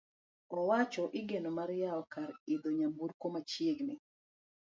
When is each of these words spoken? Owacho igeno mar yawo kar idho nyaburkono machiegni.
Owacho 0.57 1.03
igeno 1.19 1.49
mar 1.57 1.69
yawo 1.83 2.01
kar 2.13 2.29
idho 2.53 2.69
nyaburkono 2.77 3.31
machiegni. 3.33 3.95